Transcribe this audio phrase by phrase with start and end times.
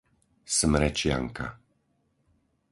[0.57, 1.45] Smrečianka